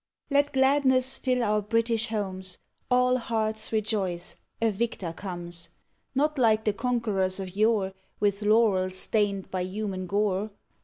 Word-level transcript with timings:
_Let 0.31 0.53
gladness 0.53 1.19
fill 1.19 1.43
our 1.43 1.61
British 1.61 2.07
homes, 2.07 2.57
All 2.89 3.17
hearts 3.19 3.71
rejoice! 3.71 4.35
a 4.59 4.71
victor 4.71 5.13
comes: 5.13 5.69
Not 6.15 6.39
like 6.39 6.63
the 6.65 6.73
conquerors 6.73 7.39
of 7.39 7.55
yore 7.55 7.93
With 8.19 8.41
laurels 8.41 8.97
stained 8.97 9.51
by 9.51 9.61
human 9.61 10.07
gore. 10.07 10.49